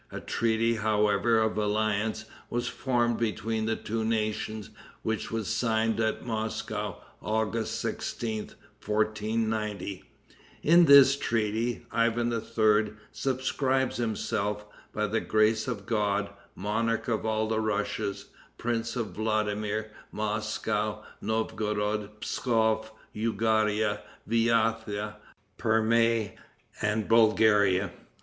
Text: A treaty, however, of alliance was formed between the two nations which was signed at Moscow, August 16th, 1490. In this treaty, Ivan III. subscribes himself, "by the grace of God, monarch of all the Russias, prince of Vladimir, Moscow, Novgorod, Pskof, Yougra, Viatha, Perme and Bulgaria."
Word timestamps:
A 0.11 0.19
treaty, 0.19 0.77
however, 0.77 1.37
of 1.37 1.55
alliance 1.59 2.25
was 2.49 2.67
formed 2.67 3.19
between 3.19 3.67
the 3.67 3.75
two 3.75 4.03
nations 4.03 4.71
which 5.03 5.29
was 5.29 5.47
signed 5.47 5.99
at 5.99 6.25
Moscow, 6.25 6.95
August 7.21 7.85
16th, 7.85 8.55
1490. 8.83 10.03
In 10.63 10.85
this 10.85 11.15
treaty, 11.15 11.85
Ivan 11.91 12.33
III. 12.33 12.93
subscribes 13.11 13.97
himself, 13.97 14.65
"by 14.91 15.05
the 15.05 15.19
grace 15.21 15.67
of 15.67 15.85
God, 15.85 16.31
monarch 16.55 17.07
of 17.07 17.23
all 17.23 17.47
the 17.47 17.59
Russias, 17.59 18.25
prince 18.57 18.95
of 18.95 19.09
Vladimir, 19.11 19.91
Moscow, 20.11 21.03
Novgorod, 21.21 22.21
Pskof, 22.21 22.89
Yougra, 23.15 23.99
Viatha, 24.27 25.17
Perme 25.59 26.31
and 26.81 27.07
Bulgaria." 27.07 27.91